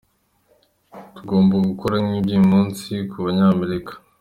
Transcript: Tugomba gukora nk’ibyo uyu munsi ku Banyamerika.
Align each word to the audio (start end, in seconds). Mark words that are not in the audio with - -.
Tugomba 1.15 1.55
gukora 1.69 1.95
nk’ibyo 2.05 2.31
uyu 2.35 2.45
munsi 2.51 2.89
ku 3.09 3.17
Banyamerika. 3.25 3.93